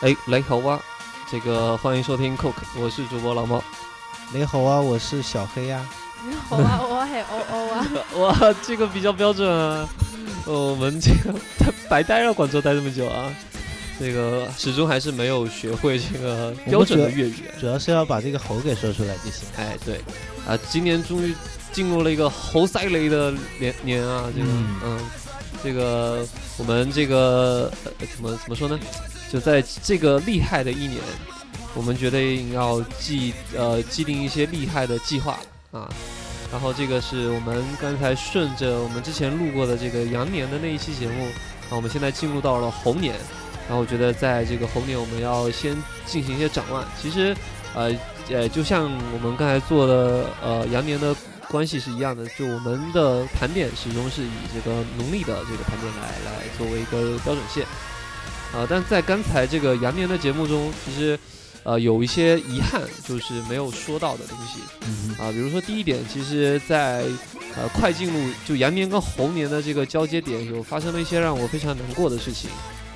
[0.00, 0.80] 哎，雷猴啊，
[1.28, 3.62] 这个欢迎收听 Cook，我是主播老猫。
[4.32, 5.84] 你好啊，我是小黑呀、
[6.24, 7.86] 你好啊， 我系欧欧啊。
[8.14, 9.88] 哇，这个比较标准啊。
[10.46, 11.36] 呃我们这个
[11.90, 13.28] 白待了广州待这么久啊，
[13.98, 17.34] 这个始终还是没有学会这个标准的粤语。
[17.60, 19.48] 主要是要把这个猴给说出来就行。
[19.56, 19.96] 哎，对，
[20.46, 21.34] 啊，今年终于
[21.72, 24.98] 进入了一个猴赛雷的年年啊，这个，嗯嗯，
[25.64, 26.24] 这个
[26.56, 28.78] 我们这个呃怎么怎么说呢？
[29.30, 31.00] 就在这个厉害的一年，
[31.74, 35.38] 我们决定要既呃既定一些厉害的计划
[35.70, 35.88] 啊。
[36.50, 41.26] 然后这个是我们刚才顺着我们之前录过的这个羊年的那一期节目，
[41.68, 43.14] 啊，我们现在进入到了猴年，
[43.68, 45.76] 然后我觉得在这个猴年我们要先
[46.06, 46.82] 进行一些展望。
[47.02, 47.36] 其实，
[47.74, 47.94] 呃
[48.30, 51.14] 呃，就像我们刚才做的呃羊年的
[51.50, 57.66] 关系是一样的，就我们的盘点始终是以这个农历的这个盘点来来作为一个标准线。
[58.52, 61.18] 啊、但在刚才这个羊年的节目中，其实
[61.64, 64.60] 呃有一些遗憾，就是没有说到的东西。
[64.86, 67.04] 嗯啊，比如说第一点，其实在，
[67.56, 72.48] 呃快进入就羊年跟猴年的这个交接点，有发生了一些让我非常难过的事情。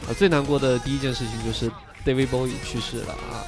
[0.09, 1.71] 啊，最难过的第一件事情就是
[2.05, 3.45] David Bowie 去世了啊。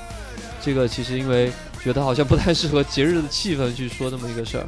[0.63, 1.51] 这个其实因为
[1.83, 4.67] 觉得好像不太适合节日的气氛去说这么一个事儿，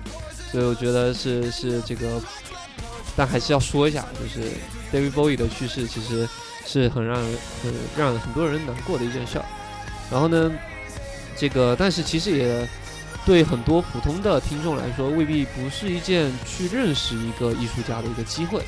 [0.50, 2.20] 所以我觉得是是这个，
[3.14, 4.50] 但还是要说一下，就是
[4.92, 6.28] David Bowie 的去世其实
[6.66, 9.44] 是很让人很让很多人难过的一件事儿。
[10.10, 10.50] 然后呢，
[11.36, 12.68] 这个但是其实也
[13.24, 18.62] 对很多普通的听众来说，未必不是一件去认识一个艺术家的一个机会。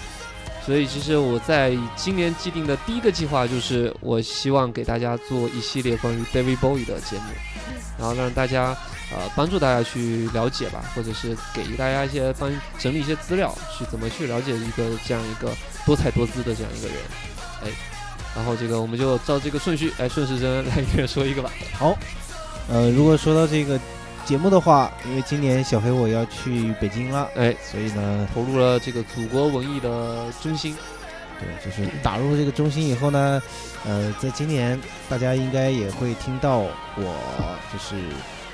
[0.67, 7.33] 所以，其实我在今年既定的第一个计划就是，我希望给大家做一系列关于 David Bowie 的节目，
[7.99, 8.77] 然后让大家
[9.11, 15.55] 呃帮助大家去了解吧，或者是给大家一些帮整理一些资料，去怎么去了解一个这样一个
[15.87, 16.97] 多才多姿的这样一个人，
[17.65, 17.71] 哎，
[18.39, 21.51] 然后这个我们就照这个顺序，来，顺时针来一人说一个吧。
[21.73, 21.99] 好。
[22.71, 23.81] 呃，如果说到这个
[24.25, 30.77] 节目的话，因为今年小黑我要去北京了，哎，所以呢，投入了这个祖国文艺的中心。
[31.41, 33.43] 对，就是打入这个中心以后呢，
[33.85, 37.17] 呃，在今年大家应该也会听到我
[37.73, 37.97] 就是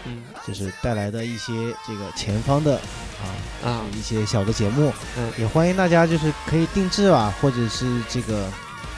[0.06, 0.22] 嗯。
[0.46, 1.52] 就是带来的一些
[1.86, 2.76] 这个前方的
[3.22, 3.24] 啊
[3.64, 5.30] 啊，一些小的节目，嗯。
[5.38, 8.46] 也欢迎大家就是可以定制啊，或者是这个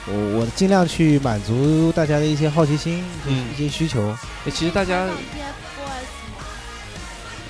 [0.09, 4.01] 我我尽量去满足大家的一些好奇心，嗯一些需求，
[4.45, 5.07] 哎其实大家，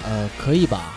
[0.03, 0.93] 呃，可以吧？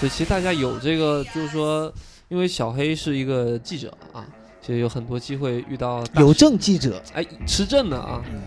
[0.00, 1.92] 对，其实大家有这个，就是说，
[2.28, 4.24] 因为小黑是一个记者啊，
[4.60, 8.40] 其实有很多机会遇到大邮政记者，哎持证的啊，嗯。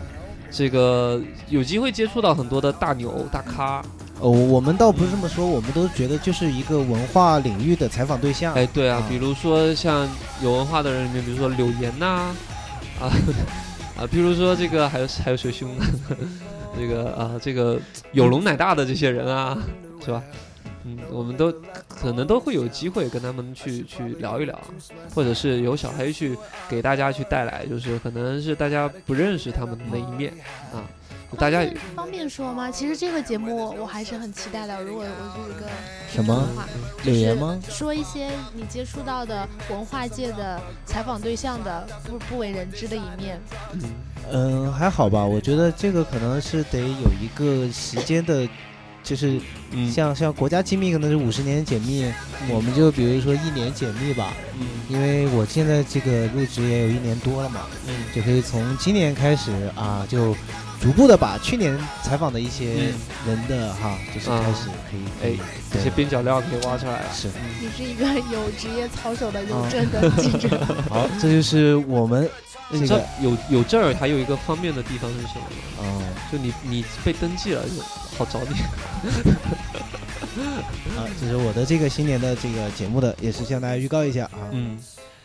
[0.51, 3.85] 这个有机会接触到很多的大牛大咖。
[4.21, 8.53] 哦，我们倒不是这么说，我们都觉得就是一个文化领域的采访对象。
[8.53, 10.07] 哎，对啊啊，比如说像
[10.43, 12.33] 有文化的人里面，比如说柳岩呐、
[12.99, 13.07] 啊，
[13.97, 15.85] 啊，比如说这个还有还有谁兄呢？
[16.77, 17.79] 这个啊，这个
[18.11, 19.57] 有龙乃大的这些人啊，
[20.03, 20.21] 是吧？
[20.85, 21.51] 嗯，我们都
[21.89, 24.59] 可能都会有机会跟他们去去聊一聊，
[25.13, 26.37] 或者是由小黑去
[26.69, 30.31] 给大家去带来，就是可能是大家不认识他们的那一面
[30.73, 30.83] 啊，
[31.37, 32.71] 大家方便方便说吗？
[32.71, 34.81] 其实这个节目我还是很期待的。
[34.83, 35.69] 如果我是一个
[36.11, 36.67] 什么话，
[37.03, 37.59] 柳岩吗？
[37.69, 43.39] 说一些你接触到的文化界的采访对象的不不为人知的一面。
[43.73, 43.81] 嗯
[44.31, 45.23] 嗯，还好吧。
[45.23, 48.47] 我觉得这个可能是得有一个时间的，
[49.03, 49.39] 就是
[49.71, 52.11] 嗯像像国家机密可能是五十年解密，
[52.49, 54.33] 我们就比如说一年解密吧。
[54.59, 60.35] 嗯因为我现在这个入职也有一年多了嘛，嗯就可以从今年开始啊，就
[60.81, 62.93] 逐步的把去年采访的一些嗯
[63.27, 65.33] 人的哈，就是啊开始可以哎
[65.71, 67.13] 这些边角料可以挖出来了。
[67.13, 67.29] 是。
[67.61, 70.47] 你是一个有职业操守的邮政的记者，
[70.89, 72.29] 好，这就是我们
[72.69, 75.47] 你知道这个有有证儿还有一个方便的地方是什么吗？
[75.79, 77.81] 哦就你你被登记了，就
[78.17, 78.55] 好找你。
[80.95, 84.47] 啊，这是我的这个新年的这个节目的，也是向大家预告一下啊。
[84.51, 84.77] 嗯，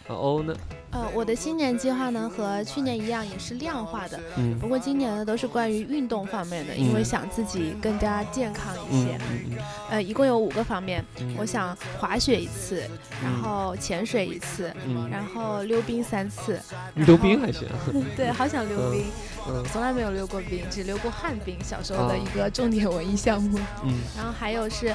[0.09, 0.55] 然后呢？
[0.95, 4.21] 呃，我的新年计划呢和去年一样，也是量化的。
[4.37, 9.19] 嗯不过今年呢都是关于运动方面的，因为嗯想自己更加健康一嗯些。
[9.31, 9.59] 嗯
[9.91, 12.81] 呃，一共有五个方面，嗯，我想滑雪一次，
[13.21, 16.61] 然嗯后潜水一次，嗯，然后溜冰三次。
[16.95, 17.69] 溜冰还行。
[18.17, 19.05] 对，好想溜冰，
[19.49, 23.59] 嗯从来没有溜过冰，只溜过旱冰，小时候啊的一个重点文艺项目。
[23.83, 24.95] 嗯然后还有是，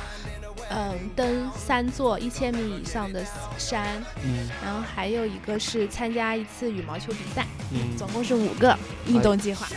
[0.69, 3.23] 嗯，登三座一千米以上的
[3.57, 8.77] 山，嗯然后还有一个是参加一次羽毛球比赛，嗯，总共是五个
[9.07, 9.67] 运动计划。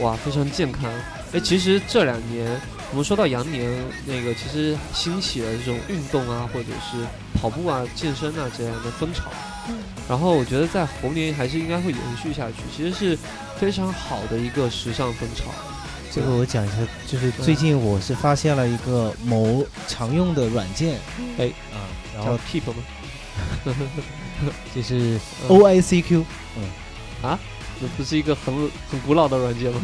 [0.00, 0.90] 哇，非常健康。
[1.32, 2.60] 哎，其实这两年
[2.90, 7.06] 我们说到羊年，那个其实兴起了这种运动啊，或者是
[7.40, 9.30] 跑步啊、健身啊这样的风潮。
[9.68, 13.16] 嗯然后我觉得在猴年还是应该会延续下去，其实是
[13.56, 15.44] 非常好的一个时尚风潮。
[16.12, 16.76] 这个我讲一下，
[17.06, 20.98] 就是最近我是发现了一个某常用的软件，
[21.38, 22.82] 哎啊，然叫后 Keep 吗？
[24.74, 25.18] 就是
[25.48, 25.48] 嗯。
[25.48, 26.24] O I C Q，
[26.56, 27.30] 嗯。
[27.30, 27.38] 啊？
[27.80, 28.54] 这不是一个很
[28.90, 29.80] 很古老的软件吗？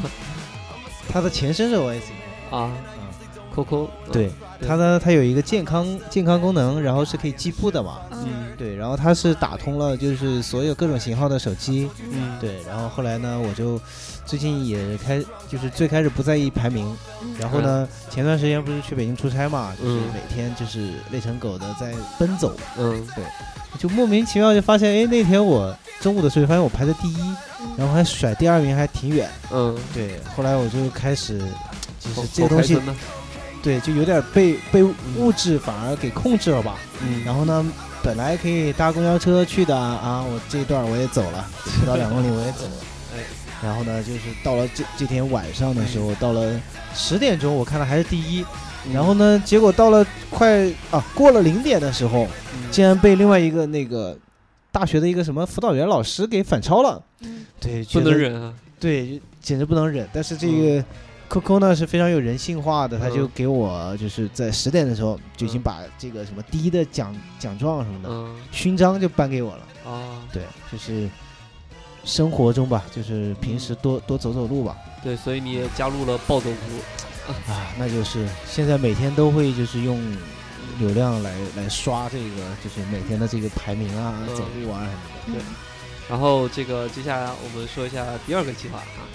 [1.09, 2.07] 它的前身是 O I C，
[2.51, 3.09] 啊嗯
[3.55, 4.69] ，，Coco，对，对。
[4.69, 8.33] 它呢它有一个健康健康功能，然后是可以计步的嘛，嗯。
[8.51, 13.81] 嗯对，然后它是打通了就是所有各种型号的手机，嗯，对，然后后来呢我就
[14.25, 20.03] 最近也开就是最开始不在意排名，嗯然后呢前段时间不是去北京出差嘛，就是嗯。
[20.15, 23.07] 每天就是累成狗的在奔走，嗯。
[23.15, 23.25] 对
[23.79, 27.21] 就莫名其妙就发现，哎，那天我中午的时候发现我排在第一，
[27.61, 29.29] 嗯然后还甩第二名还挺远。
[29.53, 31.39] 嗯，对，后来我就开始，
[32.01, 32.81] 就是这个东西
[33.63, 34.83] 对，就有点被被
[35.19, 36.79] 物质反而给控制了吧。
[37.03, 37.67] 嗯，然后呢，
[38.07, 41.45] 本来可以搭公交车去的啊，我这一段我也走了，
[41.81, 42.71] 不到两公里我也走了。
[43.17, 43.19] 哎，
[43.61, 46.61] 然后呢，就是到了这这天晚上的时候，到了
[46.95, 48.47] 十点钟，我看到还是第一。
[48.93, 54.17] 然后呢，结果到了快啊过了零点的时候，嗯竟然被另外一个那个
[54.71, 57.03] 大学的一个什么辅导员老师给反超了。
[57.23, 60.09] 嗯对，不，能忍啊，对，简直不能忍。
[60.13, 60.85] 但是这个
[61.29, 69.91] Coco 呢是非常有人性化的，他就嗯给我就是在十点的时候就已经嗯把这个什么第一的奖奖状什么的嗯勋章就颁给我了。
[69.91, 71.09] 啊，对，就是
[72.05, 74.77] 生活中吧，就是平时多多走走路吧。
[75.03, 80.01] 对，所以你也加入了暴走族，啊，那就是现在每天都会就是用
[80.79, 84.87] 流量来来刷这个，就是每天的这个排名啊、嗯走路啊
[85.27, 85.41] 什么的。
[85.41, 85.43] 对
[86.09, 89.07] 然后这个接下来我们说一下第二个计划啊。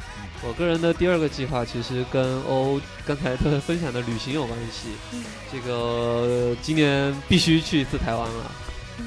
[0.43, 4.89] 我个人的第二个计划其实跟欧刚才他分享的旅行有关系。
[5.13, 8.51] 嗯这个今年必须去一次台湾了。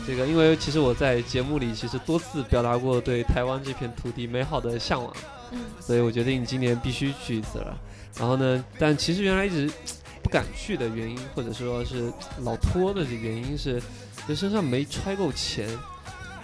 [0.06, 5.16] 这个因为其实我在节目里其实多次表达过对台湾这片土地美好的向往，
[5.52, 7.76] 嗯所以我决定今年必须去一次了。
[8.19, 9.70] 然后呢，但其实原来一直
[10.22, 13.82] 不敢去的原因，或者说是老拖的这原因是，
[14.28, 15.66] 就身上没揣够钱。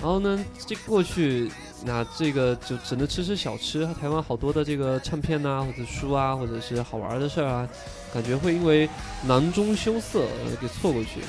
[0.00, 1.50] 然后呢，这过去
[1.84, 7.68] 那这个就只能吃吃小吃，台湾好多的这个唱片呐、或者书啊，或者是好玩的事儿啊，
[8.12, 8.88] 感觉会因为
[9.24, 11.20] 囊中羞涩而给错过去。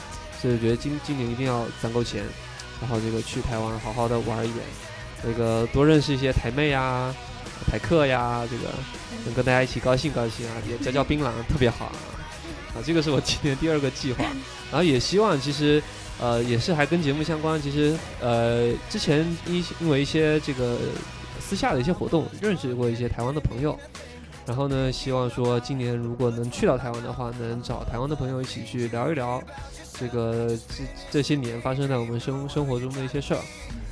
[0.41, 2.23] 所以觉得今今年一定要攒够钱，
[2.81, 4.65] 然后这个去台湾好好的玩一点，
[5.23, 7.13] 那个多认识一些台妹呀、
[7.69, 8.73] 台客呀，这个
[9.23, 11.95] 能跟大家一起高兴高兴啊，也嚼嚼槟榔，特别好啊。
[12.73, 14.23] 啊，这个是我今年第二个计划，
[14.71, 15.83] 然后也希望其实
[16.19, 20.77] 呃也是还跟节目相关，其实呃之前因因为一些这个
[21.39, 23.77] 私下的一些活动认识过一些台湾的朋友。
[24.43, 29.41] 然后呢，希望说今年如果能去到台湾的话，能找台湾的朋友一起去聊一聊
[29.93, 33.39] 这个这这些年发生在我们生生活中的一些事儿。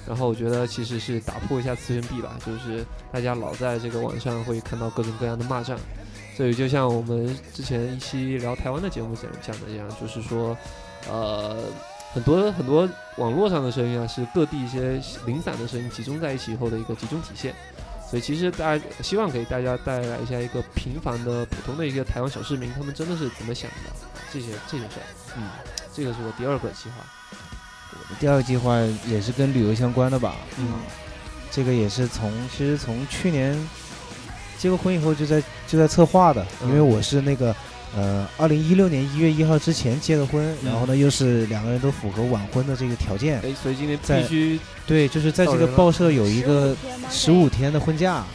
[0.07, 5.77] 然后我觉得其实是打破一下次元壁吧，就是大家老在这个网上会看到各种各样的骂战，
[6.35, 10.57] 所以就像我们之前一期聊台湾的节目讲讲的一样，就是说，
[11.07, 11.57] 呃，
[12.13, 17.53] 很多很多网络上的声音啊，是各地一些零散的声音集中在一起以后的一个集中体现。
[18.09, 23.91] 所以其实大家希望给大家带来一下一个平凡的、普通的一个台湾小市民，他们真的是怎么想的
[24.33, 25.05] 这些这些事儿。
[25.37, 25.43] 嗯，
[25.93, 27.05] 这个是我第二个计划。
[28.19, 30.35] 第二个计划也是跟旅游相关的吧？
[30.57, 30.67] 嗯
[31.51, 33.59] 这个也是从其实从去年
[34.57, 37.55] 结过婚以后就在就在策划的，因为嗯我是那个
[37.95, 46.75] 呃二零一六年一月一号之前结的婚，嗯然后呢又是两个人都符合晚婚的这个条件，哎，所以今天必须对，就是在这个报社有一个
[47.09, 48.27] 十五天，的婚假，啊，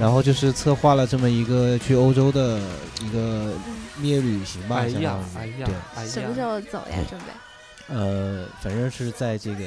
[0.00, 2.58] 然后就是策划了这么一个去欧洲的
[3.00, 3.52] 一个
[4.00, 6.96] 蜜月旅行吧，哎呀相当于哎呀对，哎呀，什么时候走呀？
[7.08, 7.26] 准备？
[7.88, 9.58] 呃，反正是在这个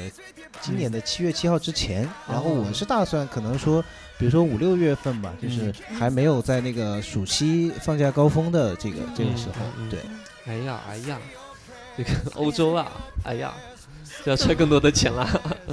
[0.60, 3.82] 今年的七月七号之前，然后我哦是打算可能说，
[4.18, 9.54] 比如说五六月份吧，就是嗯还没有在那个暑期放假高峰的这个这个时候
[9.90, 10.00] 对，
[10.46, 11.18] 哎呀哎呀，
[11.96, 12.90] 这个 欧洲啊，
[13.24, 13.54] 哎呀，
[14.24, 15.28] 要揣更多的钱了。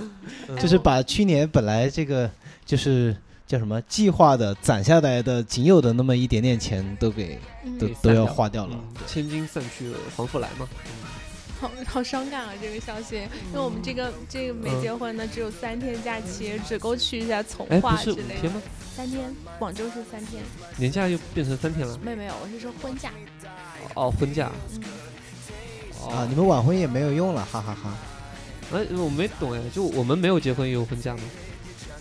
[0.47, 2.29] 嗯就是把去年本来这个
[2.65, 3.13] 就是
[3.45, 7.77] 叫什么计划的攒下来的仅有的那么一点点钱都给嗯。
[7.77, 10.65] 都都要花掉了嗯，千金散去黄复来嘛。
[11.59, 12.53] 好好伤感啊！
[12.61, 18.41] 这个消息，因为我们这个这个没结婚的只有三天假期，只够去一下从化是五之类的。
[18.41, 18.61] 天吗？
[18.95, 20.43] 三天，广州是三天。
[20.77, 21.97] 年假又变成三天了。
[22.03, 23.11] 没有没有，我是说婚假。
[23.95, 24.51] 哦，婚假。
[26.09, 27.97] 啊，你们晚婚也没有用了，哈哈哈。
[28.73, 31.21] 哎，我没懂哎，就我们没有结婚也有婚假吗？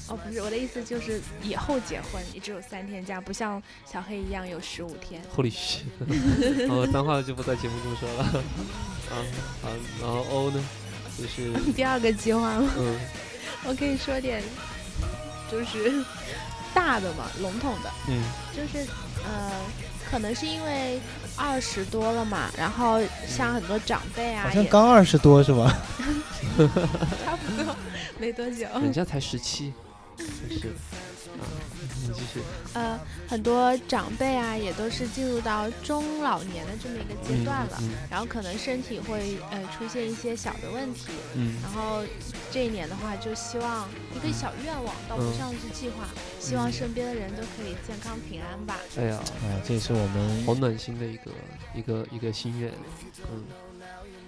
[0.08, 5.20] 哦，不是，我的意思就是以后结婚也只有三天假，不像小黑一样有十五天。
[5.36, 5.82] Holy shit！
[6.70, 8.25] 哦，脏话就不在节目中说了。
[9.10, 9.14] 啊
[9.62, 9.68] 好，
[10.00, 10.64] 然后 O 呢，
[11.18, 12.70] 就是 第二个计划吗？
[12.78, 12.98] 嗯
[13.66, 14.42] 我可以说点，
[15.50, 16.04] 就是
[16.72, 18.22] 大的嘛，笼统的，嗯
[18.56, 18.86] 就是
[19.25, 19.50] 呃，
[20.08, 21.00] 可能是因为
[21.34, 25.76] 二十多了嘛，然后像很多长辈啊，好像刚二十多是吧？
[27.25, 27.75] 差不多
[28.20, 29.72] 没多久，人家才十七，
[30.16, 30.26] 真
[30.58, 30.68] 是
[31.38, 31.44] 啊，
[32.02, 32.40] 你继续。
[32.73, 42.02] 呃，很多长辈啊，也都是进入到中老年的这么一个阶段了，嗯然后可能身体会呃出现一些小的问题，嗯然后
[42.50, 46.08] 这一年的话，就希望一个小愿望，倒不嗯像是计划，
[46.40, 48.78] 希望身边的人都可以健康平安吧。
[48.96, 51.30] 哎呀，哎呀，这也是我们好暖心的一个
[51.75, 52.73] 一个一个心愿，
[53.32, 53.44] 嗯。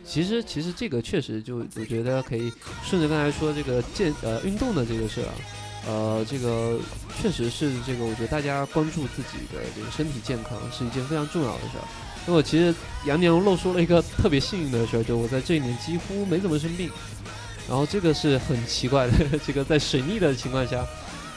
[0.05, 2.51] 其实其实这个确实就我觉得可以
[2.83, 5.35] 顺着刚才说这个健呃运动的这个事儿啊，
[5.87, 6.79] 呃这个
[7.21, 11.85] 确实是这个我觉得大家关注自己的这个身体健康是一件非常重要的事儿。
[12.27, 12.75] 因为我其实
[13.07, 16.91] 杨年荣漏说了一个特别幸运的事儿，就我在这一年几乎没怎么生病，
[17.69, 20.85] 然后这个是很奇怪的， 这个在水逆的情况下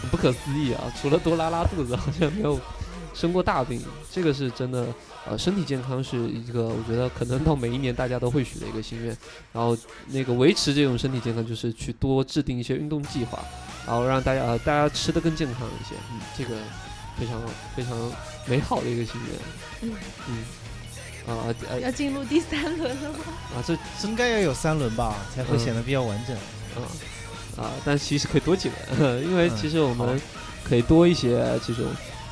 [0.01, 2.59] 很不可思议啊，除了多拉拉肚子，好像没有
[3.13, 3.81] 生过大病，
[4.11, 4.85] 这个是真的。
[5.23, 9.15] 呃，身体健康是一个我觉得可能到每一年大家都会许的一个心愿，
[9.53, 13.37] 然后那个维持这种身体健康，就是去多制定一些运动计划，
[13.85, 16.55] 然后让大家呃大家吃的更健康一些，嗯，这个
[17.19, 17.41] 非常
[17.75, 17.91] 非常
[18.45, 19.97] 美好的一个心愿，嗯，
[20.27, 23.19] 嗯，啊呃要进入第三轮了吗？
[23.55, 25.59] 啊这应该要有三轮吧，才会嗯。
[25.59, 26.35] 显得比较完整。
[26.35, 26.87] 啊
[27.57, 30.19] 啊，但其实可以多几轮， 因为嗯其实我们
[30.63, 31.85] 可以多一些这种，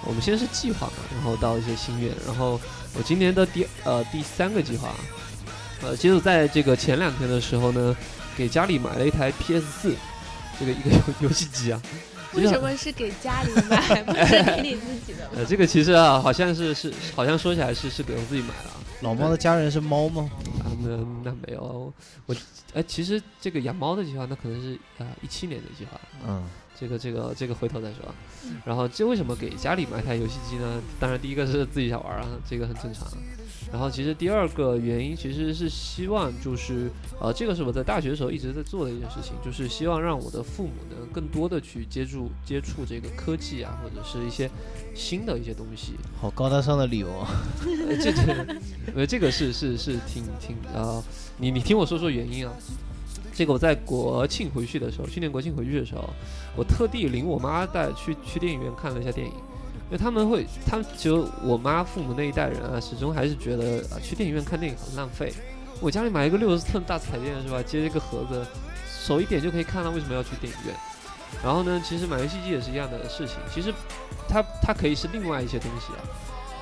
[0.05, 2.59] 我们先是计划嘛，然后到一些心愿，然后
[2.93, 4.95] 我今年的第呃第三个计划，
[5.81, 7.95] 呃，其实在这个前两天的时候呢，
[8.37, 9.93] 给家里买了一台 PS 四，
[10.59, 11.81] 这个一个游游戏机啊，
[12.35, 15.31] 为什么是给家里买，不是给你自己的吗？
[15.37, 20.29] 呃，这个其实啊，好像是是好像说起来是是给我自己买的啊，老猫的家人是猫吗？
[20.59, 20.89] 啊，那
[21.23, 21.91] 那没有，
[22.25, 22.35] 我
[22.73, 26.43] 哎，其实这个养猫的计划，那可能是啊一七年的计划，嗯，
[26.79, 28.13] 这个这个这个回头再说
[28.43, 28.61] 嗯。
[28.65, 30.81] 然后这为什么给家里买台游戏机呢？
[30.99, 33.07] 当然第一个是自己想玩啊，这个很正常。
[33.71, 36.89] 然后其实第二个原因其实是希望就是
[37.21, 44.49] 呃，这个是我在大学的时候一直在做的一件事情，就是希望让我的父母能更多的去接触接触这个科技啊，或者是一些
[44.95, 45.93] 新的一些东西。
[46.19, 47.29] 好高大上的理由啊。
[47.87, 48.45] 呃，这这
[48.95, 51.03] 呃这个是是是挺挺呃，
[51.37, 52.53] 你你听我说说原因啊。
[53.31, 56.09] 这个我在国庆回去的时候，去年国庆回去的时候，
[56.57, 59.33] 我特地领我妈带去去电影院看了一下电影，
[59.89, 65.33] 因为他们会，他们其实我妈父母那一代人啊，始终还是觉得啊去电影院看电影很浪费。
[65.81, 68.45] 我家里买一个六十寸大彩电是吧，接一个盒子，
[68.85, 70.75] 手一点就可以看到，为什么要去电影院？
[71.43, 73.73] 然后呢，其实买游戏机也是一样的事情，其实
[74.27, 76.01] 它它可以是另外一些东西啊。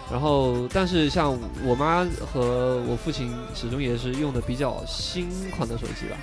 [0.10, 6.16] 然后，但是像我妈和我父亲始终也是用的比较新款的手机吧，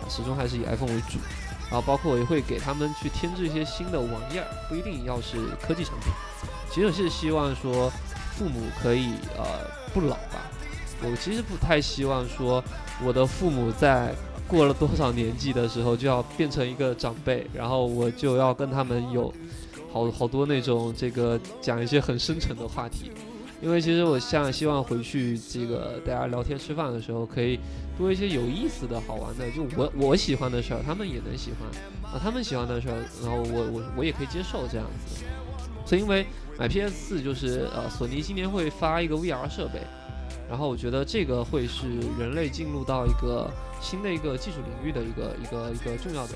[0.00, 1.18] 啊，始终还是以 iPhone 为主。
[1.70, 6.10] 然后包括我也会给他们去添置一些新的网页儿，不一定要是科技产品。
[6.70, 7.90] 其实我是希望说
[8.36, 9.44] 父母可以呃
[9.92, 10.50] 不老吧。
[11.02, 12.62] 我其实不太希望说
[13.04, 14.14] 我的父母在
[14.46, 19.32] 过了多少年纪的时候就要变成一个长辈，然后我就要跟他们有
[19.92, 23.12] 好好多那种这个讲一些很深沉的话题。
[23.60, 27.58] 因为其实我像希望回去这个大家聊天吃饭的时候，可以
[27.98, 35.24] 多一些有意思的好玩的，就我我喜欢的事儿，他们也能喜欢啊，他们喜欢的事儿，然后我我我也可以接受这样子。
[35.84, 36.24] 所以因为
[36.58, 39.80] 买 PS 四就是呃，索尼今年会发一个 VR 设备，
[40.48, 41.88] 然后我觉得这个会是
[42.18, 43.48] 人类进入到一个
[43.80, 46.34] 新的一个技术领域的一个一个一个重要的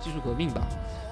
[0.00, 0.60] 技术革命吧。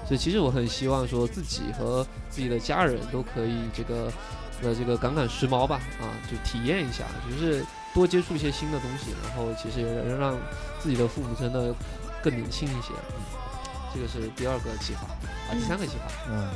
[0.07, 4.11] 所以其实我很希望说自己和自己的家人都可以这个。
[4.59, 7.63] 呃，这个赶赶时髦吧，啊，就体验一下，就是
[7.93, 10.35] 多接触一些新的东西，然后其实也能让
[10.79, 11.71] 自己的父母真的
[12.23, 12.91] 更年轻一些。
[13.15, 13.21] 嗯，
[13.93, 15.01] 这个是第二个计划
[15.47, 16.49] 啊，第三个计划，嗯，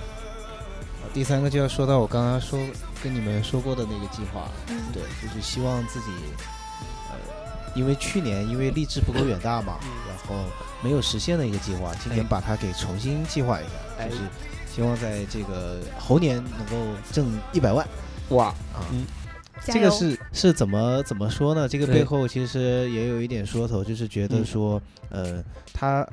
[1.13, 2.59] 第三个就要说到我刚刚说
[3.03, 6.07] 跟你们说过的那个计划了，嗯，对，就是希望自己，
[7.09, 7.17] 呃，
[7.75, 10.45] 因为去年因为立志不够远大嘛，嗯然后
[10.81, 14.21] 没有实现的一个计划，今年哎把它给重新计划一下，哎就是
[14.73, 17.85] 希望在这个猴年能够挣一百万
[18.29, 18.83] 哇，啊。
[18.91, 19.05] 嗯
[19.63, 21.69] 这个是是怎么怎么说呢？
[21.69, 26.07] 这个背后其实也有一点说头，就是觉得嗯说，呃，他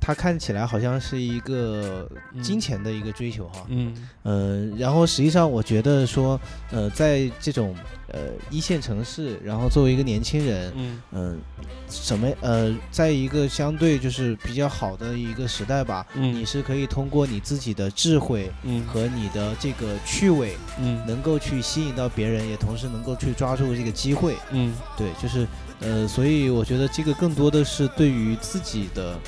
[0.00, 2.08] 他看起来好像是一个
[2.42, 3.94] 金钱的一个追求哈，嗯。
[4.22, 7.74] 呃，然后实际上我觉得说，呃，在这种
[8.12, 11.00] 呃一线城市，然后作为一个年轻人，嗯。
[11.12, 11.40] 嗯、
[11.88, 18.84] 什么呃，在一个相对就是比较好的一个时代吧，你嗯是可以通过你自己的智慧嗯。
[18.86, 21.04] 和你的这个趣味，嗯。
[21.06, 24.36] 能够去吸引到别人，也同时能够去抓住这个机会。
[24.50, 24.74] 嗯。
[24.96, 25.46] 对，就是
[25.80, 29.18] 呃，所以我觉得这个更多的是对于自己的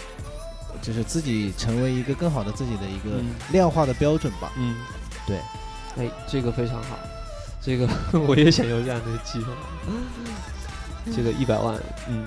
[0.82, 3.34] 就是自己成为一个更好的自己的一个嗯。
[3.52, 4.52] 量化的标准吧。
[4.56, 4.74] 嗯，
[5.26, 5.38] 对，
[5.96, 6.98] 哎，这个非常好，
[7.60, 7.88] 这个
[8.26, 9.52] 我也想有这样的计划，
[11.14, 12.26] 这个一百万，嗯，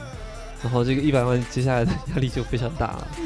[0.63, 3.07] 然后这个一百万接下来的压力就非常大了。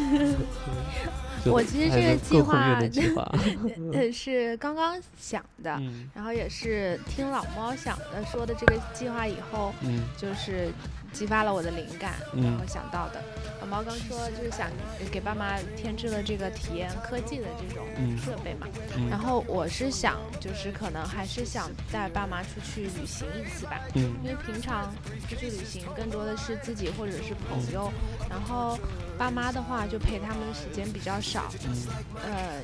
[1.48, 3.24] 我其实这个计划计划，
[3.94, 6.10] 呃，是刚刚想的，嗯。
[6.12, 10.02] 然后也是听老猫想的说的这个计划以后，嗯。
[10.18, 10.72] 就是
[11.16, 13.24] 激发了我的灵感，然嗯后想到的。
[13.62, 14.70] 老猫刚说就是想
[15.10, 18.18] 给爸妈添置了这个体验科技的这种嗯。
[18.18, 24.14] 设备嘛，嗯，然后我是想就是可能还是想带爸妈出去旅行一次吧，嗯。
[24.24, 24.94] 因为平常
[25.30, 27.92] 出去旅行更多的是自己或者是朋友，
[28.30, 28.78] 然后
[29.18, 31.50] 爸妈的话就陪他们的时间比较少。
[31.66, 31.88] 嗯。
[32.24, 32.62] 呃，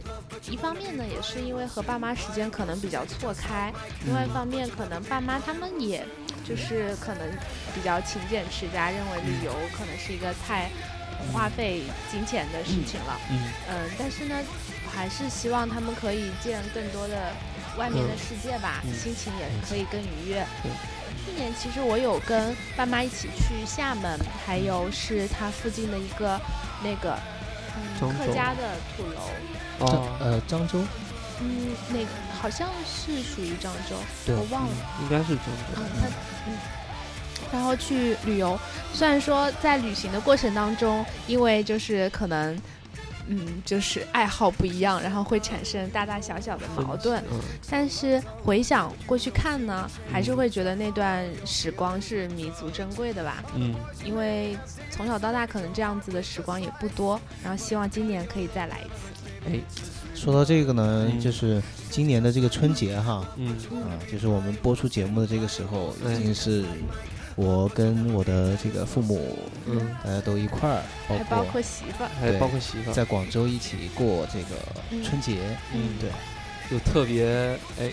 [0.52, 3.72] 一方面呢，也是因为和爸妈时间可能比较错开；，
[4.06, 6.06] 另外一方面，可能爸妈他们也
[6.52, 7.26] 就是可能
[7.74, 10.70] 比较勤俭持家，认为旅游可能是一个太
[11.32, 13.18] 花费金钱的事情了。
[13.30, 13.40] 嗯。
[13.70, 14.36] 嗯，但是呢，
[14.94, 17.32] 还是希望他们可以见更多的
[17.78, 20.46] 外面的世界吧，嗯心情也可以更愉悦。
[20.62, 20.72] 对
[21.24, 26.40] 去年其实我有跟爸妈一起去厦门，还有是他附近的一个
[26.84, 27.18] 那个
[27.78, 29.30] 嗯客家的土楼，
[29.80, 30.84] 哦，呃，漳州，
[31.42, 32.08] 嗯，那个
[32.40, 33.96] 好像是属于漳州，
[34.28, 34.74] 我忘了。
[35.02, 36.08] 应该是漳州嗯，他
[36.48, 36.58] 嗯，
[37.52, 38.58] 然后去旅游，
[38.94, 42.58] 虽然说在旅行的过程当中，因为就是可能。
[43.28, 47.24] 嗯，就是爱好不一样，然后会产生大大小小的矛盾。
[47.32, 53.42] 嗯但是回想过去看呢，还是会觉得那段时光是弥足珍贵的吧。
[53.56, 54.58] 嗯因为
[54.90, 59.48] 从小到大可能这样子的时光也不多，然后希望今年可以再来一次。
[59.48, 59.60] 哎
[60.22, 61.20] 说到这个呢，嗯。
[61.20, 63.56] 就是今年的这个春节哈，嗯。
[63.82, 66.64] 啊，就是我们播出节目的这个时候，哎已经是
[67.36, 74.56] 我跟我的这个父母，嗯，大家都一块儿，包还包括括媳妇儿，还有包括媳妇儿，在广州一起过这个
[74.92, 75.04] 嗯。
[75.04, 75.40] 春节。
[75.74, 75.82] 嗯。
[76.00, 76.12] 对，
[76.70, 77.90] 就特别哎，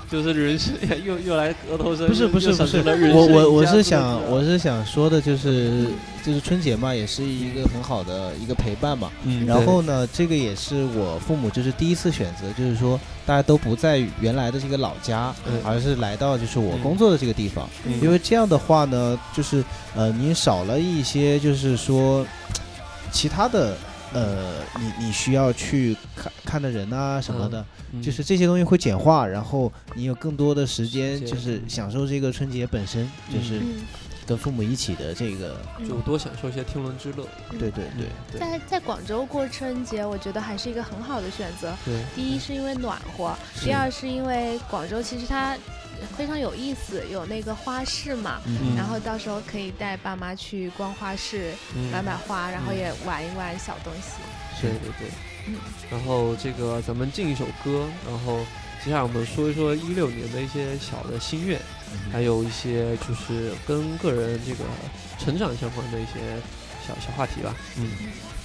[0.10, 5.86] 就是人生又又来额头上，不是不是不是我我我是想我是想说的就是
[6.24, 9.10] 就是春节嘛，也是一个很好的一个陪伴嘛。
[9.24, 17.68] 嗯，然后呢，这个也是我父母就是第一次选择，就是说大家都不在原来的这个老家，对而是来到就是我嗯工作的这个地方。
[17.86, 22.26] 嗯因为这样的话呢，就是呃，你少了一些就是说
[23.12, 23.76] 其他的
[24.12, 33.82] 呃，你你需要去看看的人啊什么的，嗯就是这些东西会简化，然后你有更多的时间，就是享受这个春节本身，就是嗯，
[34.26, 35.88] 跟父母一起的这个，嗯。
[35.88, 37.26] 就多享受一些天伦之乐。
[37.50, 41.72] 对对对对，在在广州过春节，我觉得还是一个很好的选择。
[41.84, 45.56] 对，第一是因为暖和，第二是因为广州其实它
[46.16, 48.40] 非常有意思，有那个花市嘛。
[48.46, 54.20] 嗯然后到时候可以带爸妈去逛花市，嗯买买花，然后也玩一玩小东西。
[54.60, 55.08] 对对对
[55.48, 55.56] 嗯。
[55.90, 58.38] 然后这个咱们进一首歌，然后
[58.84, 61.60] 接下来我们说一说一六年的一些小的心愿，
[62.12, 64.64] 还有一些就是跟个人这个
[65.18, 66.20] 成长相关的一些
[66.86, 67.54] 小小话题吧。
[67.76, 67.90] 嗯。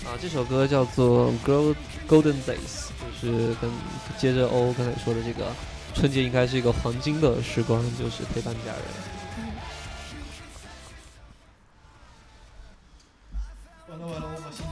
[0.05, 1.75] 啊，这首歌叫做《Gold
[2.07, 2.87] Golden Days》，
[3.21, 3.69] 就是跟
[4.17, 5.51] 接着欧刚才说的这个
[5.93, 8.83] 春节应该是一个黄金的时光，就是陪伴家人。
[13.89, 14.71] 完了完了，我把新节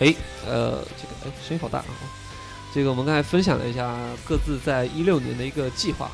[0.00, 0.14] 哎，
[0.46, 1.84] 呃，这个哎，声音好大啊！
[2.74, 6.10] 这个我们刚才分享了一下各自在一六年的一个计划，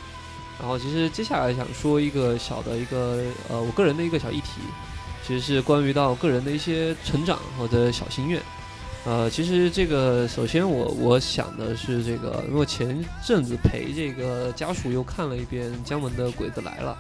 [0.59, 4.61] 然后其实接下来想说一个小的一个呃我个人的一个小议题，
[5.25, 8.41] 其实是关于到个人的一些成长或者小心愿。
[9.05, 16.99] 呃，其实这个首先我我想的是这个，因为前阵子陪这个家属又看了一遍姜文的《鬼子来了》，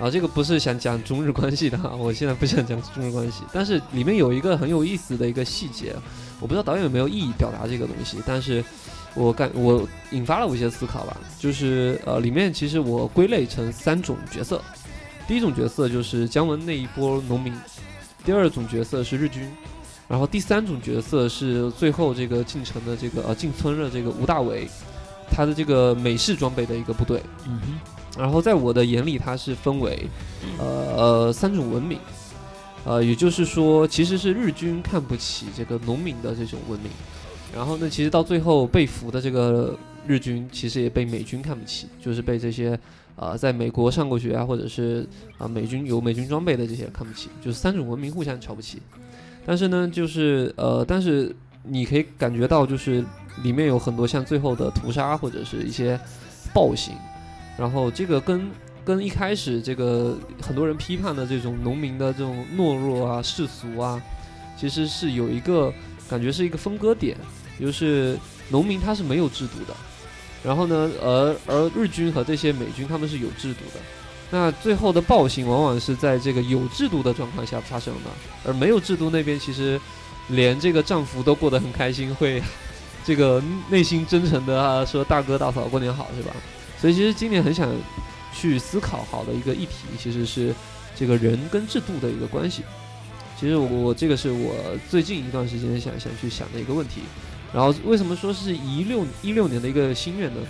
[0.00, 5.94] 啊，这个不是想讲中日关系的哈，我现在不想讲中日关系，但是里面有一个很有意思的一个细节，
[6.40, 8.64] 我不知道导演有没有意义表达这个东西，但是
[9.14, 14.62] 我感我引发了我一些思考吧，就是呃，里面其实我归类成三种角色，
[15.28, 17.52] 第一种角色就是姜文那一波农民，
[18.24, 19.48] 第二种角色是日军。
[20.08, 24.68] 然后第三种角色是最后这个进城的这个呃进村的这个吴大维，
[25.30, 27.22] 他的这个美式装备的一个部队。
[27.46, 30.08] 嗯哼，然后在我的眼里，它是分为
[30.58, 31.98] 呃三种文明，
[32.84, 36.90] 呃也就是说，其实是日军看不起这个农民的这种文明。
[37.54, 42.78] 然后呢，其实到最后被俘的这个日军，其实也被美军看不起，就是被这些
[43.16, 45.06] 呃在美国上过学啊，或者是
[45.38, 48.80] 啊、美军有美军装备的这些看不起，就是三种文明互相瞧不起。
[49.44, 53.04] 但是呢，就是呃，但是你可以感觉到，就是
[53.42, 55.98] 里面有很多像最后的屠杀或者是一些
[56.54, 56.94] 暴行，
[57.60, 58.50] 然后这个跟
[58.82, 64.00] 跟一开始这个很多人批判的这种农民的这种懦弱啊、世俗啊，
[64.58, 65.70] 其实是有一个
[66.08, 67.14] 感觉是一个分割点，
[67.60, 68.18] 就是
[68.48, 69.76] 农民他是没有制度的，
[70.42, 73.80] 然后呢，而而日军和这些美军他们是有制度的。
[74.30, 78.10] 那最后的暴行往往是在这个有制度的状况下发生的，
[78.46, 79.78] 而没有制度那边其实
[80.28, 82.42] 连这个丈夫都过得很开心，会
[83.04, 86.34] 这个内心真诚的啊说大哥大嫂过年好是吧？
[86.80, 87.68] 所以其实今年很想
[88.32, 90.54] 去思考好的一个议题，其实是
[90.96, 92.62] 这个人跟制度的一个关系。
[93.38, 94.54] 其实我这个是我
[94.88, 97.02] 最近一段时间想想去想的一个问题。
[97.52, 100.40] 然后为什么说是一六一六年的一个心愿呢？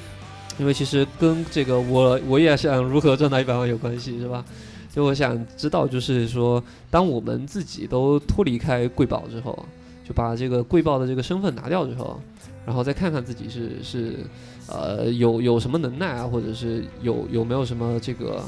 [0.58, 4.44] 因为其实跟这个我我也想如何赚到一百万有关系，是吧？
[4.92, 9.64] 就我想知道，就是说，当我们自己都脱离开贵宝之后，
[10.06, 12.20] 就把这个贵宝的这个身份拿掉之后，
[12.66, 14.18] 然后再看看自己是是
[14.66, 18.44] 呃有有什么能耐啊，或者是有有没有什么这个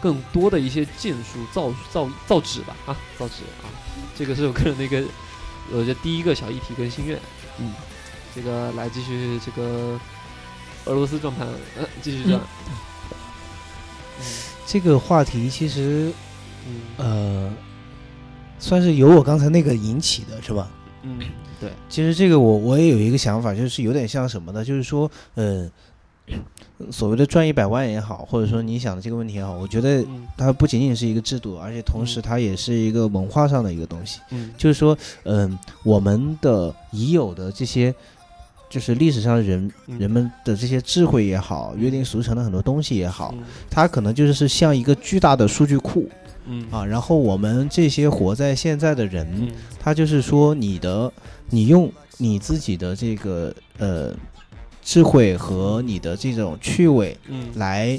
[0.00, 3.66] 更多的一些建树造造造纸吧啊造纸啊，
[4.16, 5.02] 这个是我个人的一个
[5.72, 7.18] 我觉得第一个小议题跟心愿，
[7.58, 7.72] 嗯，
[8.34, 9.98] 这个来继续这个。
[10.86, 12.38] 俄罗斯转盘，呃，继续转。
[14.66, 16.12] 这个话题其实
[16.68, 17.52] 嗯呃，
[18.58, 20.68] 算是由我刚才那个引起的是吧？
[21.04, 21.18] 嗯，
[21.60, 24.64] 对，其实这个我我也有一个想法，就是有点像什么呢？
[24.64, 25.70] 就是说，呃，
[26.90, 30.26] 所谓的赚一百万也好，或者说你想的这个问题也好，我觉得嗯。
[30.36, 34.20] 它不仅仅是一个制度，而且同时它也是一个文化上的一个东西。
[34.30, 34.50] 嗯。
[34.56, 37.94] 就是说，嗯、我们的已有的这些，
[38.68, 39.98] 就是历史上人嗯。
[39.98, 43.44] 人们的这些智慧也好，约定俗成的很多东西也好，嗯。
[43.70, 46.08] 它可能就是像一个巨大的数据库
[46.46, 46.84] 嗯啊。
[46.84, 51.12] 然后我们这些活在现在的人，嗯他就是说你的，
[51.50, 54.14] 你用你自己的这个呃
[54.82, 57.98] 智慧和你的这种趣味嗯来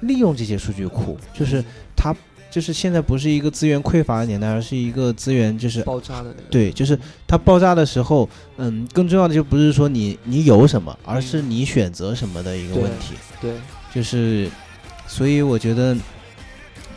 [0.00, 2.14] 利用这些数据库，就是它
[2.50, 13.14] 就是现在不是一个资源匮乏的年代，而是一个资源就是爆炸的那个，对，就是它爆炸的时候，嗯，更重要的就不是说你你有什么，而是你选择什么的一个问题。
[13.40, 13.54] 对，
[13.94, 14.50] 就是，
[15.06, 15.96] 所以我觉得，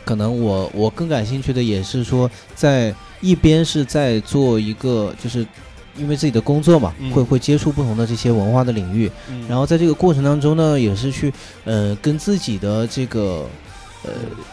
[0.06, 5.44] 可能我我更感兴趣的也是说，在一边是在做一个，就是
[5.98, 7.10] 因为自己的工作嘛，嗯。
[7.10, 9.44] 会会接触不同的这些文化的领域，嗯。
[9.48, 11.32] 然后在这个过程当中呢，也是去
[11.64, 13.44] 呃跟自己的这个
[14.04, 14.12] 呃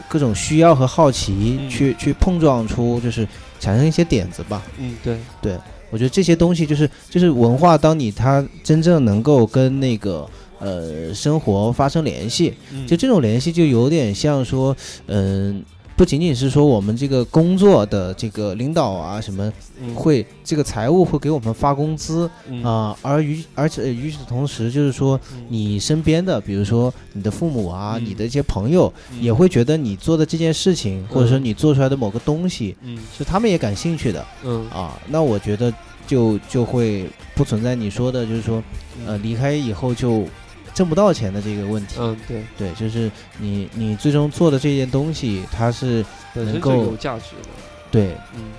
[0.10, 1.70] 各种需要和好奇嗯。
[1.70, 3.28] 去、去碰撞出，就是
[3.60, 4.64] 产生一些点子吧。
[4.80, 5.20] 嗯对。
[5.40, 5.56] 对，
[5.92, 10.28] 我觉得这些东西就是就是文化，当你它真正能够跟那个
[10.64, 12.88] 呃生活发生联系，嗯。
[12.88, 14.76] 就这种联系就有点像说，
[15.08, 15.64] 嗯、
[15.96, 19.94] 不仅仅是说我们这个工作的这个领导啊什么嗯。
[19.94, 22.64] 会这个财务会给我们发工资嗯。
[22.64, 25.46] 啊、而与而且与此同时就是说嗯。
[25.50, 28.06] 你身边的，比如说你的父母啊，嗯。
[28.06, 29.22] 你的一些朋友嗯。
[29.22, 31.46] 也会觉得你做的这件事情，或者说嗯。
[31.46, 32.98] 你做出来的某个东西嗯。
[33.18, 34.26] 是他们也感兴趣的。
[34.44, 34.66] 嗯。
[34.70, 35.72] 啊，那我觉得
[36.08, 38.62] 就就会不存在你说的，就是说，
[39.06, 40.26] 呃，离开以后就
[40.74, 41.96] 挣不到钱的这个问题。
[42.00, 47.50] 嗯对，对，就是你你最终做的这件东西，它是能够有价值的，
[47.92, 48.18] 对。
[48.34, 48.52] 嗯，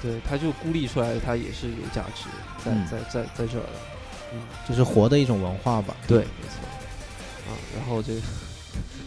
[0.00, 2.24] 对，它就孤立出来，它也是有价值
[2.64, 2.86] 在嗯。
[2.90, 3.78] 在在在这儿的，
[4.32, 5.94] 嗯，就是活的一种文化吧。
[6.06, 6.62] 对，没错，
[7.46, 8.20] 啊，然后这个，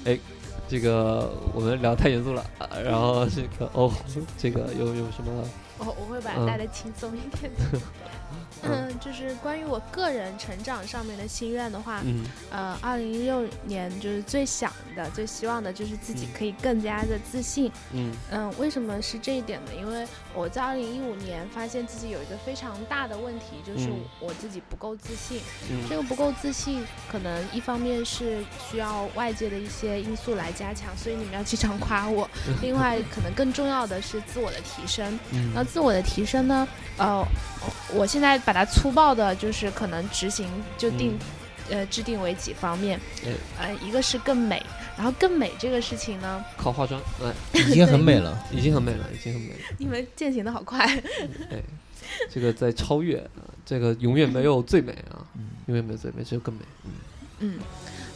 [0.05, 0.19] 哎，
[0.67, 3.91] 这个我们聊太严肃了，啊、然后这个哦，
[4.37, 5.43] 这个有有什么？
[5.79, 6.45] 哦，我会把嗯。
[6.45, 7.65] 它带的轻松一点的。
[7.73, 7.81] 嗯
[8.63, 17.71] 嗯，就是关于我个人成长上面的心愿的话，嗯呃，二零一六年就是最想的、最希望的就是自己嗯可以更加的自信。
[17.91, 19.71] 嗯嗯，为什么是这一点呢？
[19.77, 25.39] 因为我在二零一五年发现自己有一个非常大的问题，就是嗯我自己不够自信。
[25.89, 32.29] 这嗯个不够自信，可能一方面是需要外界的一些因素来加强，所以你们要经常夸我。
[32.61, 35.17] 另外，可能更重要的是自我的提升。
[35.31, 36.67] 嗯那自我的提升呢？
[36.97, 37.25] 呃，
[37.93, 41.17] 我现在把它粗暴的，就是可能执行就定，
[41.69, 42.99] 呃，制定为几方面。
[43.25, 44.63] 哎呃，一个是更美，
[44.95, 48.37] 然后更美这个事情呢，靠化妆，哎，已经很美了。
[48.51, 49.59] 已经很美了，已经很美了。
[49.77, 50.85] 你们践行的好快。
[51.51, 51.61] 哎，
[52.29, 55.25] 这个在超越啊，这个永远没有最美啊，
[55.65, 56.61] 永远没有最美，只有更美。
[56.83, 56.91] 嗯
[57.39, 57.59] 嗯，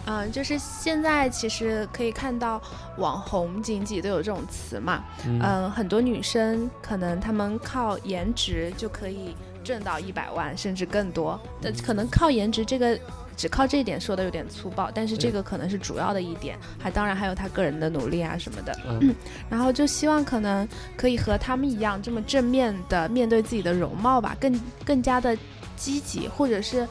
[0.05, 2.61] 嗯、就是现在其实可以看到
[2.97, 12.97] 网红经济都有这种词嘛，嗯嗯、很多女生可能她们靠颜值就可以挣到一百万甚至更多，但可能靠颜值这个。
[13.39, 18.77] 只靠这一点说的有点粗暴，但是这个可能是主要的一点，还当然还有他个人的努力啊什么的。
[18.85, 19.15] 嗯
[19.49, 25.37] 然后就希望可能可以和他们一样这么正面的面对自己的容貌吧，更更加的
[25.77, 26.85] 积极，或者是，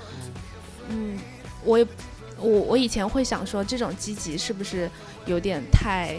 [0.89, 1.19] 嗯，
[1.65, 1.87] 我也
[2.39, 4.91] 我我以前会想说，这种积极是不是
[5.27, 6.17] 有点太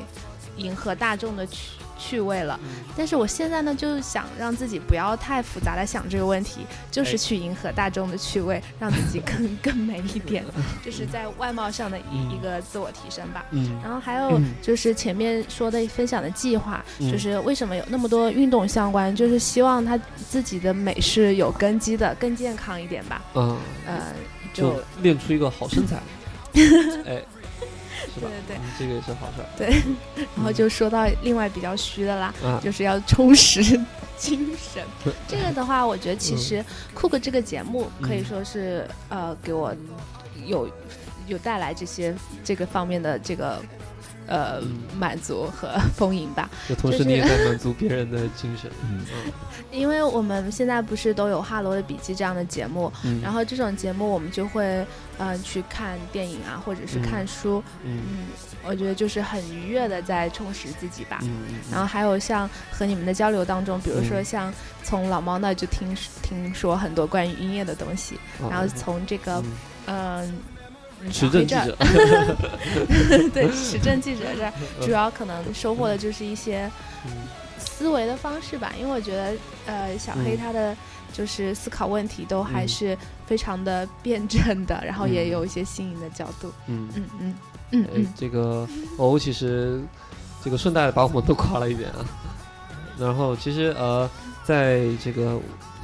[0.58, 2.60] 迎合大众的趣趣味了？
[2.98, 7.20] 但是我现在呢，就是想让自己不要太复杂的想这个问题，就是哎。
[7.20, 10.44] 去迎合大众的趣味，让自己更 更美一点，
[10.84, 12.32] 就是在外貌上的一嗯。
[12.32, 13.46] 一个自我提升吧。
[13.52, 13.78] 嗯。
[13.84, 17.12] 然后还有就是前面说的分享的计划，嗯。
[17.12, 23.22] 就是为什么有那么多运动相关，就是希望他自己的美是有根基的，更健康一点吧。
[23.36, 24.14] 嗯，呃，
[24.54, 25.98] 就就练出一个好身材，
[27.06, 27.22] 哎，
[28.20, 28.32] 是吧？
[28.48, 29.82] 对对对嗯这个也是好事对
[30.36, 32.60] 然后就说到另外比较虚的啦，啊。
[32.64, 33.62] 就是要充实
[34.18, 34.84] 精神。
[35.28, 39.74] 这个的话，我觉得其实酷哥这个节目可以说是呃给我
[40.46, 40.70] 有
[41.28, 43.62] 有带来这些这个方面的这个
[44.30, 46.50] 呃嗯满足和丰盈吧。
[46.70, 48.72] 就同时你也在满足别人的精神。
[48.84, 49.06] 嗯。
[49.14, 49.32] 嗯。
[49.72, 54.86] 因为我们现在不是都有《哈罗的笔记》这样的节目，嗯，然后这种节目我们就会
[55.18, 58.02] 呃去看电影啊，或者是看书，嗯。
[58.10, 58.26] 嗯，
[58.64, 61.20] 我觉得就是很愉悦的在充实自己吧。
[61.22, 64.26] 嗯嗯，然后还有像和你们的交流当中，比如说嗯。
[64.26, 69.44] 像从老猫那就听听说很多关于音乐的东西，嗯然后从这个
[69.86, 70.24] 嗯。
[70.24, 70.34] 嗯。
[71.02, 71.76] 嗯时政记者，
[73.34, 76.70] 对时政记者这主要可能收获的就是一些
[77.06, 77.12] 嗯。
[77.58, 79.34] 思维的方式吧，因为我觉得，
[79.66, 80.38] 呃，小黑嗯。
[80.38, 80.76] 他的
[81.14, 82.68] 就是思考问题都还嗯。
[82.68, 85.30] 是非常的辩证的，然后也嗯。
[85.30, 86.52] 有一些新颖的角度。
[86.68, 86.90] 嗯。
[86.94, 87.36] 嗯
[87.72, 89.82] 嗯嗯这个欧其实
[90.44, 92.06] 这个顺带把我们都夸了一遍啊。
[92.98, 94.10] 然后其实呃，
[94.44, 95.40] 在这个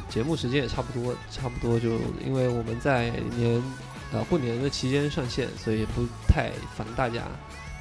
[0.10, 1.91] 节目时间也差不多，差不多就
[2.25, 3.62] 因为我们在年
[4.12, 7.24] 呃过年的期间上线，所以也不太烦大家，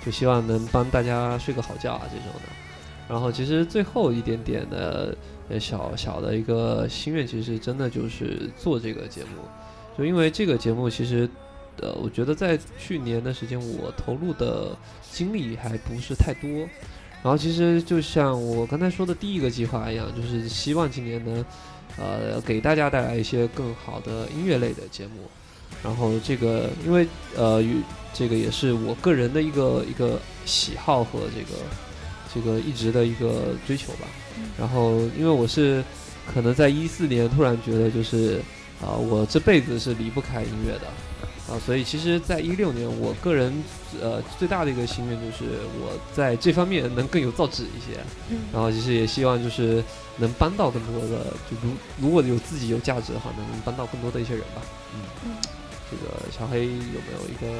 [0.04, 2.48] 就希望能帮大家睡个好觉啊这种的。
[3.08, 5.14] 然后其实最后一点点的
[5.48, 9.42] 呃小小的一个心愿，其实真的就是做这个节目，
[9.96, 11.28] 就因为这个节目其实
[11.82, 14.76] 呃，我觉得在去年的时间，我投入的
[15.12, 16.48] 精力还不是太多。
[17.22, 21.44] 然后其实就像我刚才说的第一个计划一样，就是希望今年能，
[21.98, 25.28] 呃，给大家带来一些更好的音乐类的节目。
[25.84, 31.60] 然后这个，因为呃，与这个也是我个人的一个一个喜好和这个
[32.34, 34.08] 这个一直的一个追求吧。
[34.58, 35.84] 然后因为我是
[36.32, 38.40] 可能在一四年突然觉得就是
[38.80, 40.88] 啊、我这辈子是离不开音乐的。
[41.46, 43.52] 啊，所以其实，在一六年，我个人
[44.00, 45.44] 呃最大的一个心愿就是
[45.78, 49.84] 我在这方面能更有造诣一些，嗯然后其实也希望就是
[50.16, 54.62] 能帮到更多的，就如如果有自己有价值的话，能帮到更多的一些人吧。
[54.94, 55.36] 嗯，嗯
[55.90, 57.58] 这个小黑有没有一个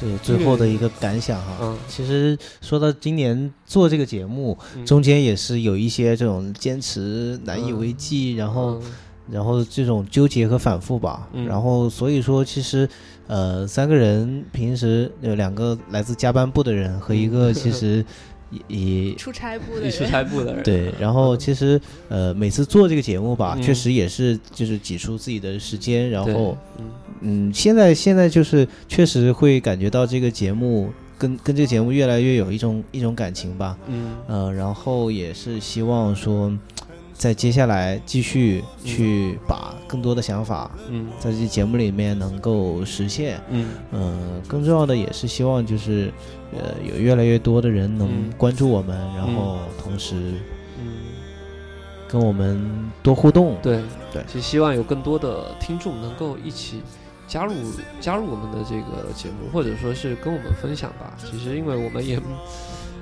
[0.00, 1.56] 这个最后的一个感想哈。
[1.60, 1.78] 嗯。
[1.88, 4.84] 其实说到今年做这个节目，嗯。
[4.84, 8.82] 中间也是有一些这种坚持难以为继，然后嗯。
[9.30, 11.28] 然后这种纠结和反复吧。
[11.32, 11.46] 嗯。
[11.46, 12.88] 然后所以说，其实
[13.26, 18.04] 呃三个人平时有两个来自加班部的人和一个其实
[18.50, 23.62] 也也出差部的一出，差部的人，对，然后其实呃每次做这个节目吧，嗯。
[23.62, 26.84] 确实也是就是挤出自己的时间，然后嗯。
[27.20, 34.16] 嗯，现在现在就是确实会感觉到这个节目跟跟这个节目越来越有一种一种感情吧，嗯。
[34.28, 36.56] 呃，然后也是希望说，
[37.18, 41.08] 在接下来继续去把更多的想法嗯。
[41.18, 43.68] 在这节目里面能够实现，嗯。
[43.90, 46.12] 嗯、更重要的也是希望就是
[46.52, 48.32] 呃有越来越多的人能嗯。
[48.38, 50.14] 关注我们，然后同时
[50.78, 50.94] 嗯。
[52.06, 53.56] 跟我们多互动。
[53.60, 53.82] 对。
[54.12, 54.22] 对。
[54.28, 56.80] 其实希望有更多的听众能够一起
[57.26, 57.52] 加入
[58.00, 61.14] 加入我们的这个节目，或者说是跟我们分享吧。
[61.18, 62.18] 其实因为我们也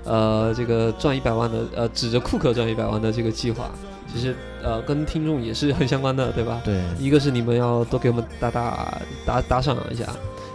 [0.07, 3.71] 呃这个赚一百万的呃指着库克赚一百万的这个计划，
[4.13, 6.61] 其实呃跟听众也是很相关的，对吧？
[6.65, 6.81] 对。
[6.99, 10.07] 一个是你们要多给我们打打打打赏一下，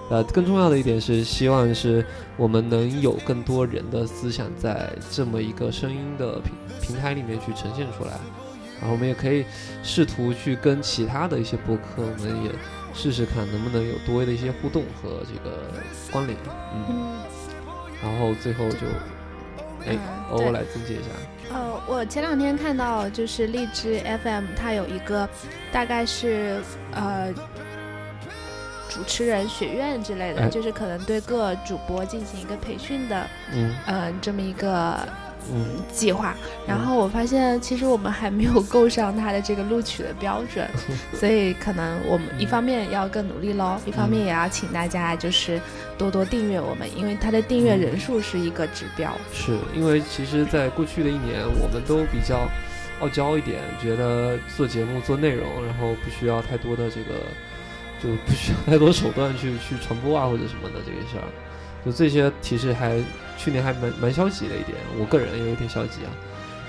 [0.09, 2.05] 呃，更重要的一点是，希望是
[2.37, 8.11] 我们能有更多人的思想在这么一个声音的平平台里面去呈现出来，
[8.79, 9.45] 然后我们也可以
[9.83, 12.51] 试图去跟其他的一些博客，我们也
[12.93, 15.57] 试试看能不能有多的一些互动和这个
[16.11, 16.37] 关联，
[16.73, 17.19] 嗯，嗯。
[18.03, 18.87] 然后最后就，
[19.87, 19.99] 哎，嗯
[20.37, 20.45] 对。
[20.45, 21.09] 欧欧来总结一下，
[21.53, 25.27] 呃，我前两天看到就是荔枝 FM，它有一个
[25.71, 26.61] 大概是
[26.93, 27.33] 呃
[28.89, 30.49] 主持人学院之类的，哎。
[30.49, 33.75] 就是可能对各主播进行一个培训的，嗯。
[33.85, 35.20] 呃，这么一个嗯
[35.91, 36.35] 计划。
[36.67, 40.67] 然后我发现其实我们还没有够上他的这个录取的标准，
[41.13, 45.59] 所以可能我们一方面要更努力喽，一方面也要请大家就是
[45.97, 49.11] 多多订阅我们，因为它的订阅人数是一个指标。
[49.33, 52.47] 是因为其实，在过去的一年，我们都比较
[53.01, 57.19] 傲娇一点，觉得做节目做内容，然后不需要太多的这个，
[58.01, 61.27] 就不需要太多手段去去传播啊或者什么的这个事儿。
[61.85, 63.01] 就这些其实还
[63.37, 66.11] 去年还蛮蛮消极的一点，我个人也有点消极啊。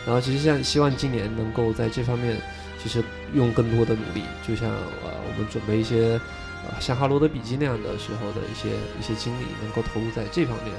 [0.06, 2.36] 然后其实像希望今年能够在这方面，
[2.82, 6.20] 其实用更多的努力，就像呃我们准备一些
[6.66, 10.74] 呃像哈罗德笔记那样的时候的一些一些精力，能够投入在这方面。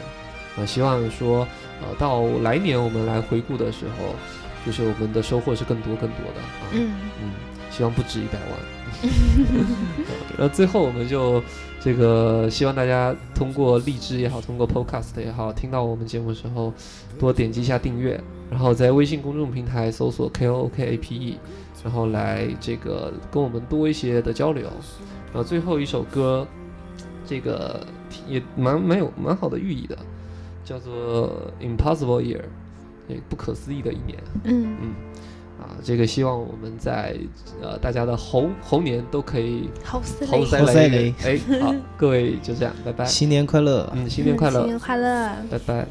[0.55, 1.47] 啊、希望说
[1.81, 4.15] 呃到来年我们来回顾的时候，
[4.65, 6.67] 就是我们的收获是更多更多的啊。
[6.73, 6.91] 嗯，
[7.21, 7.31] 嗯，
[7.71, 9.11] 希望不止一百万。
[10.37, 11.41] 然 后最后我们就
[11.83, 16.71] 这个希望大家通过荔枝也好，通过 Podcast 也好，听到我们节目的时候，
[17.19, 18.17] 多点击一下订阅，
[18.49, 21.37] 然后在微信公众平台搜索 K O O K A P E，
[21.83, 24.69] 然后来这个跟我们多一些的交流。
[25.33, 26.47] 然后最后一首歌，
[27.25, 27.85] 这个
[28.29, 29.97] 也蛮蛮有蛮好的寓意的，
[30.63, 32.43] 叫做 Impossible Year，
[33.09, 34.17] 也不可思议的一年。
[34.45, 34.93] 嗯，嗯，
[35.59, 37.15] 啊，这个希望我们在
[37.61, 40.05] 呃大家的猴猴年都可以猴嘞！
[40.05, 43.89] 塞雷猴塞雷，哎，好，各位就这样，拜拜，新年快乐！
[43.95, 45.29] 嗯，新年快乐新，年快乐！
[45.49, 45.85] 拜拜。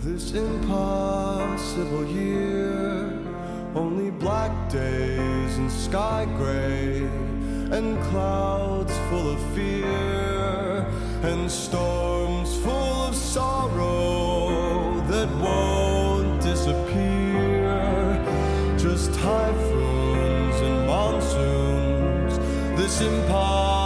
[0.00, 3.10] This impossible year,
[3.74, 7.02] only black days and sky gray,
[7.70, 10.86] and clouds full of fear,
[11.24, 14.37] and storms full of sorrow
[19.06, 22.38] typhoons and monsoons,
[22.76, 23.77] this impossible